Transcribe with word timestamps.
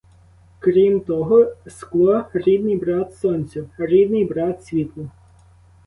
Крім 0.59 0.99
того, 0.99 1.53
скло— 1.67 2.23
рідний 2.33 2.77
брат 2.77 3.15
сонцю; 3.17 3.69
рідний 3.79 4.25
брат 4.25 4.65
світлу. 4.65 5.09